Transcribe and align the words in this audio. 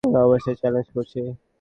অবশ্যই 0.21 0.57
চ্যালেঞ্জ 0.61 0.87
করছি। 0.95 1.19